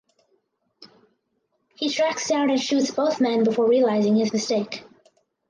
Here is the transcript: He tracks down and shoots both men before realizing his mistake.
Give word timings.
He 1.75 1.87
tracks 1.91 2.27
down 2.27 2.49
and 2.49 2.59
shoots 2.59 2.89
both 2.89 3.21
men 3.21 3.43
before 3.43 3.69
realizing 3.69 4.15
his 4.15 4.33
mistake. 4.33 4.83